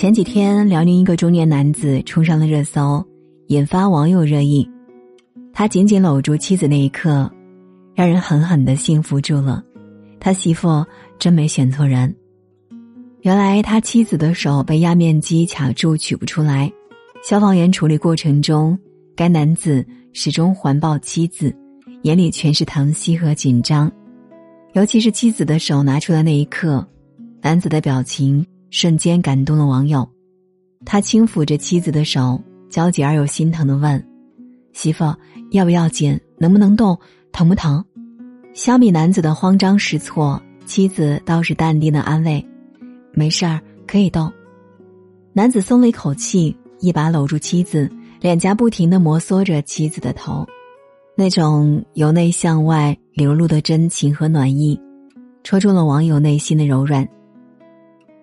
[0.00, 3.06] 前几天，辽宁一个中年男子冲上了热搜，
[3.48, 4.66] 引发网友热议。
[5.52, 7.30] 他紧紧搂住妻子那一刻，
[7.94, 9.62] 让人狠狠的幸福住了。
[10.18, 10.82] 他媳妇
[11.18, 12.16] 真没选错人。
[13.20, 16.72] 原来他妻子的手被压面机卡住，取不出来。
[17.22, 18.78] 消防员处理过程中，
[19.14, 21.54] 该男子始终环抱妻子，
[22.04, 23.92] 眼里全是疼惜和紧张。
[24.72, 26.88] 尤其是妻子的手拿出来那一刻，
[27.42, 30.08] 男子的表情瞬间感动了网友。
[30.84, 32.40] 他轻抚着妻子的手，
[32.70, 34.02] 焦急而又心疼的问
[34.72, 35.04] ：“媳妇，
[35.50, 36.18] 要不要紧？
[36.38, 36.98] 能不能动？
[37.32, 37.84] 疼不疼？”
[38.54, 42.44] 相比男子的慌张失措，妻子倒是淡定的安慰
[43.12, 44.32] ：“没事儿，可以动。”
[45.32, 47.90] 男子松了一口气，一把搂住妻子，
[48.20, 50.46] 脸颊不停的摩挲着妻子的头。
[51.16, 54.80] 那种由内向外流露的真情和暖意，
[55.44, 57.06] 戳中了网友内心的柔软。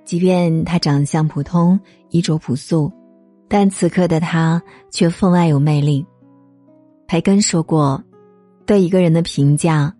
[0.07, 1.77] 即便他长相普通、
[2.11, 2.89] 衣着朴素，
[3.49, 6.05] 但此刻的他却分外有魅力。
[7.07, 8.01] 培根说过
[8.65, 9.93] ：“对一个人的评价，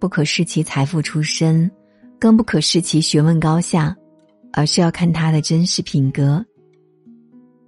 [0.00, 1.70] 不可视其财富出身，
[2.18, 3.96] 更不可视其学问高下，
[4.52, 6.44] 而是要看他的真实品格。”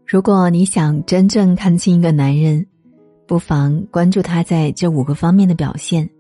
[0.05, 2.67] 如果你想真正看清一个男人，
[3.25, 6.11] 不妨关注他在这五个方面的表现。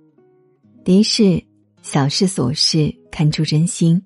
[0.85, 1.43] 第一是
[1.83, 4.01] 小事琐事看出真心。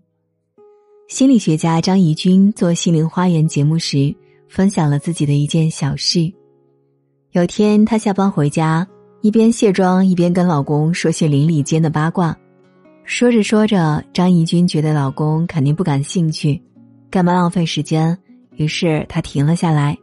[1.08, 4.14] 心理学家张怡君做《心灵花园》节目时，
[4.46, 6.30] 分享了自己的一件小事。
[7.32, 8.86] 有天，她下班回家，
[9.22, 12.36] 一边卸妆一边跟老公说些邻里间的八卦。
[13.04, 16.60] 说着说着，张怡君觉得老公肯定不感兴趣，
[17.10, 18.16] 干嘛浪费时间？
[18.56, 19.96] 于是她停了下来。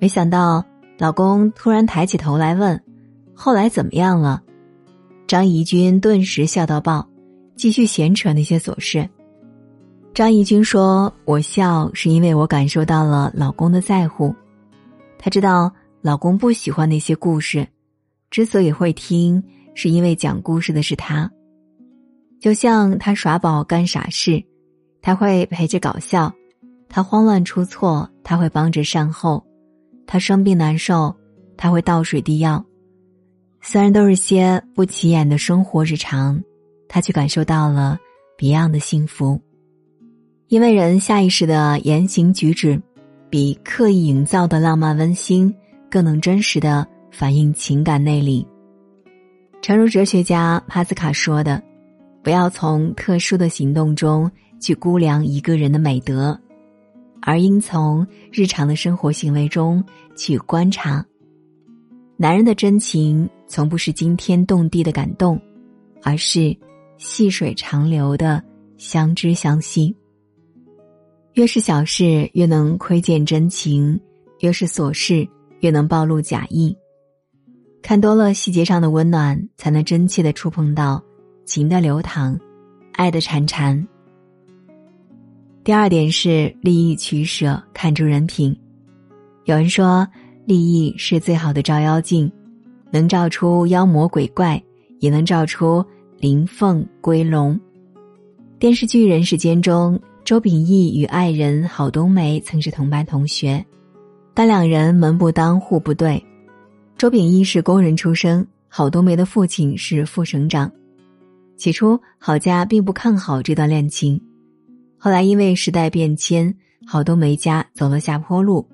[0.00, 0.64] 没想到。
[0.98, 2.80] 老公突然抬起头来问
[3.34, 4.40] ：“后来怎么样了？”
[5.26, 7.08] 张怡君顿时笑到爆，
[7.56, 9.08] 继续闲扯那些琐事。
[10.14, 14.34] 张怡君说：“我笑是因为我感受到了老公的在乎。
[15.18, 17.66] 他知道老公不喜欢那些故事，
[18.30, 19.42] 之所以会听，
[19.74, 21.30] 是因为讲故事的是他。
[22.38, 24.42] 就像他耍宝干傻事，
[25.00, 26.30] 他会陪着搞笑；
[26.90, 29.42] 他慌乱出错，他会帮着善后。”
[30.06, 31.14] 他生病难受，
[31.56, 32.62] 他会倒水递药。
[33.62, 36.38] 虽然都是些不起眼的生活日常，
[36.86, 37.98] 他却感受到了
[38.36, 39.40] 别样的幸福。
[40.52, 42.78] 因为人下意识的言行举止，
[43.30, 45.54] 比刻意营造的浪漫温馨
[45.90, 48.46] 更能真实的反映情感内里。
[49.62, 51.62] 诚如哲学家帕斯卡说的
[52.22, 54.30] ：“不要从特殊的行动中
[54.60, 56.38] 去估量一个人的美德。”
[57.22, 59.82] 而应从日常的生活行为中
[60.14, 61.02] 去观察。
[62.18, 65.40] 男人的真情从不是惊天动地的感动，
[66.02, 66.54] 而是
[66.98, 68.44] 细水长流的
[68.76, 69.96] 相知相惜。
[71.34, 73.98] 越是小事，越能窥见真情；
[74.40, 75.26] 越是琐事，
[75.60, 76.76] 越能暴露假意。
[77.80, 81.02] 看多了细节上的温暖，才能真切的触碰到
[81.46, 82.38] 情的流淌，
[82.92, 83.82] 爱的潺潺。
[85.64, 88.54] 第二点是利益取舍，看出人品。
[89.46, 90.06] 有人说，
[90.44, 92.30] 利益是最好的照妖镜，
[92.90, 94.62] 能照出妖魔鬼怪，
[95.00, 95.82] 也能照出
[96.18, 97.58] 灵凤归龙。
[98.58, 103.64] 电视剧《人世间》中，周秉义与爱人郝冬梅曾是同班同学，
[104.32, 106.24] 但两人门不当户不对。
[106.96, 110.70] 周秉义是工人出身，郝冬梅的父亲是副省长。
[111.56, 114.20] 起初，郝家并不看好这段恋情。
[114.96, 116.54] 后来因为时代变迁，
[116.86, 118.64] 郝冬梅家走了下坡路。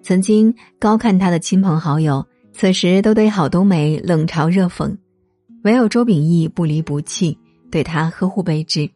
[0.00, 4.96] 曾经高看他的亲朋好友，此时都对郝冬梅冷嘲热讽，
[5.64, 7.36] 唯有周秉义不离不弃，
[7.68, 8.88] 对他呵护备至。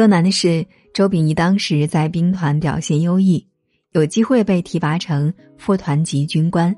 [0.00, 3.46] 更难的是，周秉义当时在兵团表现优异，
[3.92, 6.74] 有机会被提拔成副团级军官。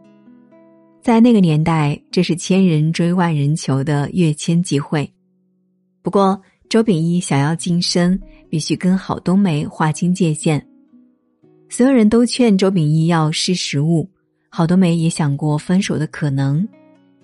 [1.01, 5.09] 在那个年代，这是千人追万人求的跃迁机会。
[6.03, 8.19] 不过，周秉义想要晋升。
[8.51, 10.67] 必须跟郝冬梅划清界限。
[11.71, 14.11] 所有人都劝周秉义要识时务，
[14.51, 16.69] 郝冬梅也想过分手的可能，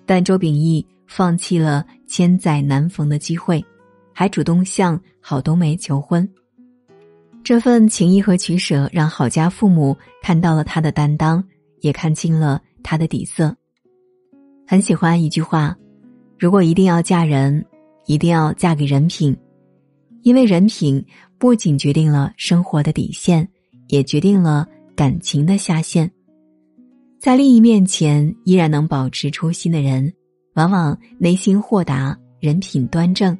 [0.05, 3.63] 但周秉义放弃了千载难逢的机会，
[4.19, 6.29] 还主动向郝冬梅求婚。
[7.41, 11.41] 这份情谊和取舍让郝家父母看到了他的担当，
[11.79, 13.55] 也看清了他的底色。
[14.67, 15.73] 很喜欢一句话：
[16.37, 17.65] 如果一定要嫁人，
[18.07, 19.33] 一定要嫁给人品。
[20.23, 21.01] 因为人品
[21.37, 23.47] 不仅决定了生活的底线，
[23.87, 24.67] 也决定了
[24.97, 26.11] 感情的下限。
[27.21, 30.11] 在利益面前依然能保持初心的人，
[30.55, 33.37] 往往内心豁达，人品端正。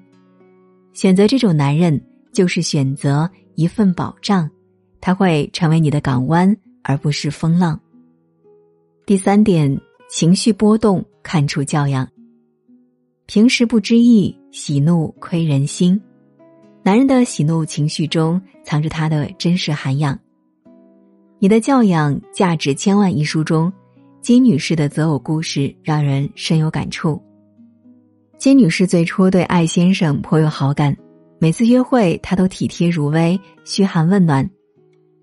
[0.99, 2.01] 选择这种男人，
[2.33, 4.49] 就是选择一份保障，
[4.99, 6.53] 他会成为你的港湾，
[6.83, 7.79] 而不是风浪。
[9.05, 9.79] 第三点，
[10.09, 12.05] 情绪波动看出教养。
[13.27, 15.97] 平时不知意，喜怒亏人心。
[16.83, 20.19] 男人的喜怒情绪中藏着他的真实涵养。
[21.39, 23.71] 你的教养价值千万一书中，
[24.19, 27.23] 金女士的择偶故事让人深有感触。
[28.39, 30.95] 金女士最初对艾先生颇有好感，
[31.39, 34.49] 每次约会她都体贴入微、嘘寒问暖，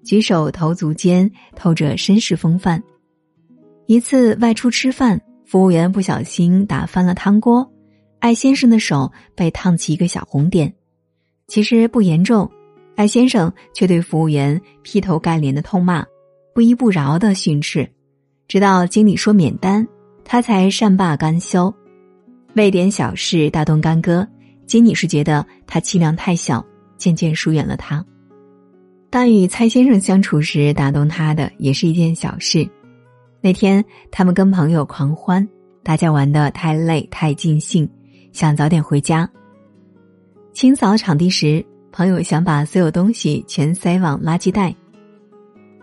[0.04, 2.82] 举手投足间透着绅士风范。
[3.86, 7.66] 一次外出吃饭，服务员不小心打翻了汤锅，
[8.18, 10.74] 艾先生的手被烫起一个小红点，
[11.48, 12.50] 其实不严重。
[12.96, 16.04] 艾先生却对服务员劈头盖脸的痛骂，
[16.54, 17.88] 不依不饶的训斥，
[18.46, 19.88] 直到经理说免单，
[20.22, 21.74] 他才善罢甘休。
[22.56, 24.26] 为点小事大动干戈，
[24.66, 26.64] 金女士觉得他气量太小，
[26.96, 28.04] 渐渐疏远了他。
[29.10, 32.68] 但与蔡先生相处时，打动他的也是一件小事。
[33.40, 35.46] 那天他们跟朋友狂欢，
[35.84, 37.88] 大家玩的太累太尽兴，
[38.32, 39.30] 想早点回家。
[40.52, 41.64] 清扫场地时。
[41.92, 44.74] 朋友想把所有东西全塞往垃圾袋，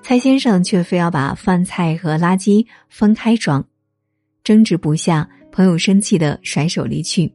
[0.04, 3.66] 蔡先生却非要把饭菜和垃圾分开装，
[4.44, 7.32] 争执不下，朋友生气的甩手离去。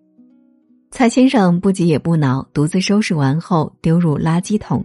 [0.91, 4.85] 蔡先生不急也不恼，独自收拾完后丢入垃圾桶。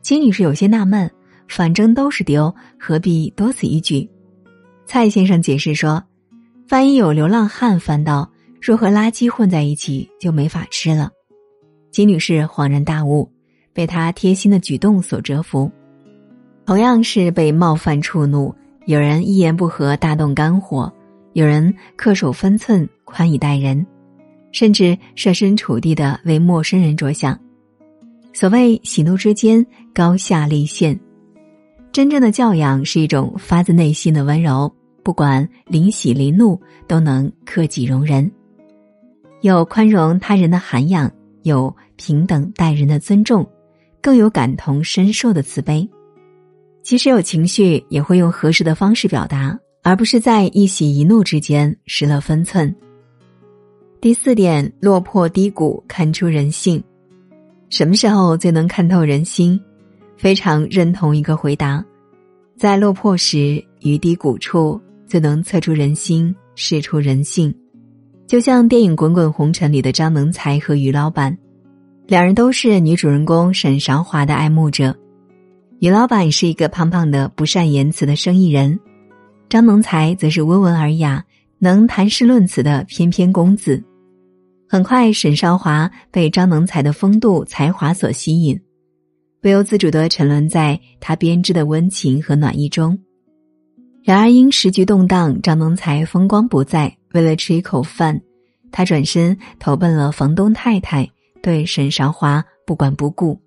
[0.00, 1.08] 金女士有些纳闷，
[1.46, 4.10] 反正都是丢，何必多此一举？
[4.86, 6.02] 蔡先生解释说，
[6.70, 8.28] 万一有流浪汉翻到，
[8.60, 11.12] 若和垃圾混在一起，就没法吃了。
[11.92, 13.30] 金女士恍然大悟，
[13.72, 15.70] 被他贴心的举动所折服。
[16.66, 18.52] 同样是被冒犯触怒，
[18.86, 20.92] 有人一言不合大动肝火，
[21.32, 23.86] 有人恪守分寸宽以待人，
[24.52, 27.38] 甚至设身处地的为陌生人着想。
[28.32, 29.64] 所谓喜怒之间
[29.94, 30.98] 高下立现，
[31.92, 38.30] 真正的教养是一种发自内心的温柔，不管临喜临怒都能克己容人，
[39.40, 41.10] 有宽容他人的涵养。
[41.42, 43.44] 有平等待人的尊重，
[44.00, 45.90] 更有感同身受的慈悲。
[46.84, 52.74] 即使有情绪，也会用合适的方式表达，而不是在一喜一怒之间失了分寸。
[54.00, 56.82] 第四点，落魄低谷看出人性。
[57.68, 59.60] 什么时候最能看透人心？
[60.16, 61.84] 非常认同一个回答：
[62.56, 67.52] 在落魄时与低谷处，最能测出人心，试出人性。
[68.26, 71.36] 就像电影《滚滚红尘》里的张能才和于老板，
[72.06, 74.96] 两人都是女主人公沈韶华的爱慕者。
[75.80, 78.78] 于老板是一个胖胖的、不善言辞的生意人，
[79.52, 81.22] 张能才则是温文尔雅、
[81.58, 83.84] 能谈诗论词的翩翩公子。
[84.66, 88.58] 很快，沈韶华被张能才的风度、才华所吸引，
[89.42, 92.98] 不由自主的沉沦在他编织的温情和暖意中。
[94.02, 96.96] 然而，因时局动荡，张能才风光不再。
[97.12, 98.18] 为了吃一口饭，
[98.70, 101.06] 他转身投奔了房东太太，
[101.42, 103.38] 对沈韶华不管不顾，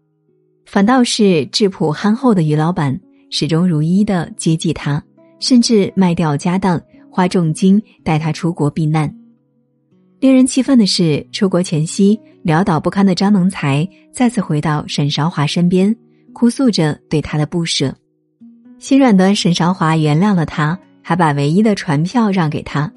[0.68, 3.02] 反倒是质朴憨厚的于老板
[3.32, 5.04] 始终如一的接济他，
[5.40, 9.14] 甚至卖掉家当，花重金带他出国避难。
[10.20, 15.96] 令人气愤的是，出国前夕潦倒不堪的张能才再次回到沈韶华身边，
[16.34, 17.96] 哭诉着对他的不舍。
[18.80, 22.92] 心软的沈韶华原谅了他，还把唯一的船票让给他。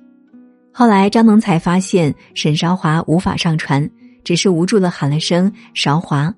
[0.73, 3.91] 后来，张能才发现沈韶华无法上船，
[4.23, 6.33] 只是无助的喊了声“韶华”，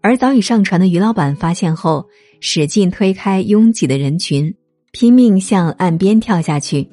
[0.00, 2.06] 而早已上船的于老板发现后，
[2.40, 4.54] 使劲推开拥挤的人群，
[4.98, 6.88] 拼命向岸边跳下去，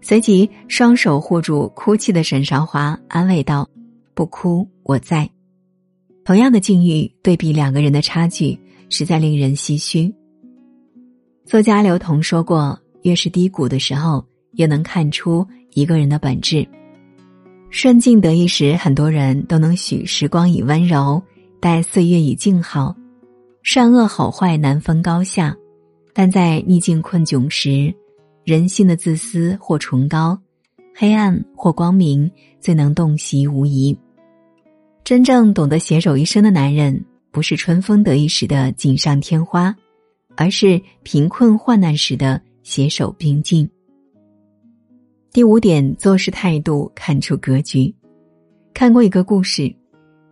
[0.00, 3.68] 随即双手护住哭泣的沈韶华，安慰道
[4.14, 5.28] ：“不哭，我在。”
[6.24, 8.56] 同样的境遇，对比两个人的差距，
[8.88, 10.14] 实在令人唏嘘。
[11.44, 16.64] 作家刘同说过：“越是低谷的时候，越能看出。”一个人的本质，
[17.68, 21.20] 顺境得意时，很多人都能许时光以温柔，
[21.58, 22.94] 待岁月以静好，
[23.64, 25.56] 善恶好坏难分高下。
[26.12, 27.94] 但在逆境困窘时，
[28.44, 30.40] 人性的自私或崇高，
[30.94, 33.96] 黑暗或光明，最能洞悉无疑。
[35.04, 39.74] 真正懂得携手一生的男人，不是春风得意时的锦上添花，
[40.36, 43.68] 而是贫困患难时的携手并进。
[45.32, 47.94] 第五点，做事态度看出格局。
[48.74, 49.72] 看过一个故事，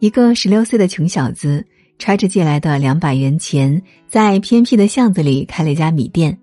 [0.00, 1.64] 一个十六岁的穷小子
[1.98, 6.36] 揣着借来的两百元钱，在偏僻的巷子里开了一家米店。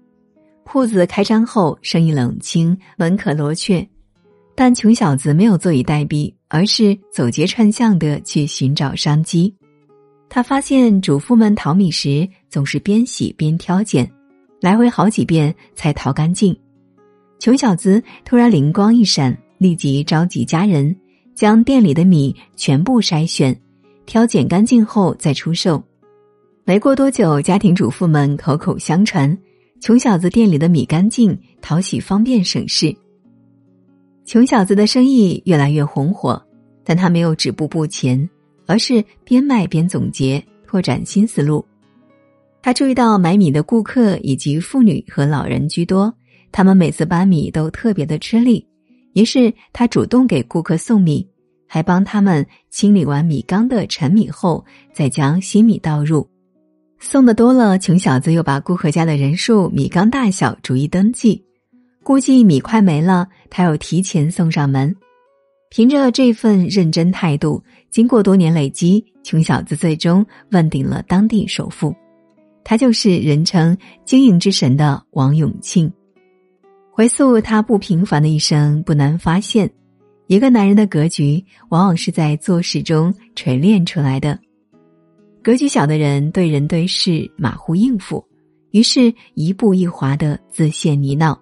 [0.64, 3.88] 铺子开张后，生意冷清，门可罗雀。
[4.56, 9.54] 但穷小子没有坐以待毙，而是走街串巷的去寻找商机。
[10.30, 14.10] 他发现主妇们淘米时总是边洗边挑拣，
[14.62, 16.56] 来回好几遍才淘干净。
[17.38, 20.96] 穷小子突然灵光一闪，立即召集家人，
[21.36, 23.56] 将店里的米全部筛选、
[24.06, 25.84] 挑拣干净后再出售。
[26.64, 29.38] 没过多久，家庭主妇们口口相传，
[29.82, 32.96] 穷小子店里的米干净、淘洗方便、省事。
[34.26, 36.42] 穷小子的生意越来越红火，
[36.84, 38.28] 但他没有止步不前，
[38.66, 41.64] 而是边卖边总结，拓展新思路。
[42.64, 46.12] 他注意到买米的顾客以及妇女和老人居多，
[46.52, 48.66] 他们每次搬米都特别的吃力，
[49.14, 51.28] 于是他主动给顾客送米，
[51.68, 56.28] 还帮他们清理完米缸的陈米后，再将新米倒入。
[57.00, 61.44] 送的多了，穷小子又把顾客家的人数、米缸大小逐一登记。
[62.04, 64.96] 估计米快没了，他又提前送上门。
[65.72, 71.94] 凭着这份认真态度，经过多年累积，穷小子最终问鼎了当地首富。
[72.64, 75.92] 他就是人称“经营之神”的王永庆。
[76.92, 79.70] 回溯他不平凡的一生，不难发现，
[80.28, 84.40] 一个男人的格局往往是在做事中锤炼出来的。
[85.44, 88.26] 格局小的人对人对事马虎应付，
[88.72, 91.38] 于是一步一滑的自陷泥淖。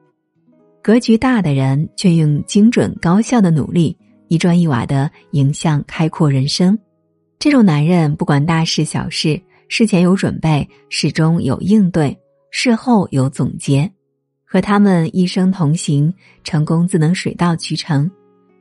[0.81, 3.97] 格局大的人却用精准高效的努力，
[4.27, 6.77] 一砖一瓦的迎向开阔人生。
[7.39, 12.17] 这种男人不管大事小事，事前有准备，事中有应对，
[12.51, 13.89] 事后有总结。
[14.45, 16.13] 和他们一生同行，
[16.43, 18.11] 成功自能水到渠成，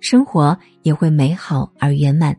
[0.03, 2.37] 生活也会美好而圆满。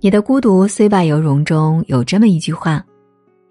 [0.00, 2.84] 你的孤独虽败犹荣中有这么一句话：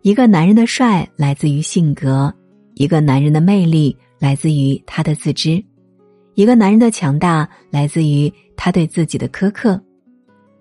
[0.01, 2.33] 一个男人的帅来自于性格，
[2.73, 3.95] 一个男人的魅力。
[4.21, 5.63] 来自于他的自知，
[6.35, 9.81] 一个男人的强大来自于他对自己的苛刻。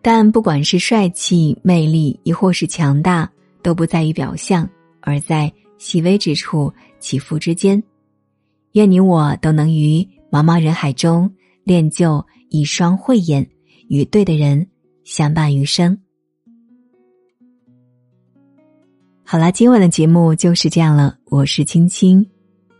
[0.00, 3.30] 但不管是帅气、魅力，亦或是强大，
[3.62, 4.66] 都不在于表象，
[5.02, 7.82] 而在细微之处、起伏之间。
[8.72, 10.00] 愿你我都能于
[10.30, 11.30] 茫茫人海中
[11.64, 13.48] 练就一双慧眼，
[13.88, 14.66] 与对的人
[15.04, 15.96] 相伴余生。
[19.24, 21.16] 好了，今晚的节目就是这样了。
[21.26, 22.28] 我是青青。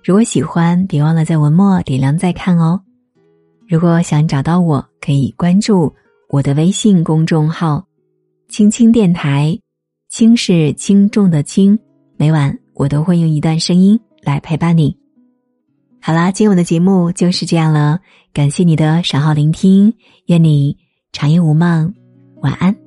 [0.03, 2.83] 如果喜欢，别忘了在文末点亮再看哦。
[3.69, 5.95] 如果想找到我，可以关注
[6.29, 7.87] 我的微信公众号
[8.51, 9.57] “青青电台”，
[10.11, 11.79] 轻是轻重的轻。
[12.17, 14.97] 每晚我都会用一段声音来陪伴你。
[16.03, 18.01] 好啦，今晚的节目就是这样了，
[18.33, 19.93] 感谢你的守候聆听，
[20.27, 20.77] 愿你
[21.13, 21.93] 长夜无梦，
[22.43, 22.80] 晚安。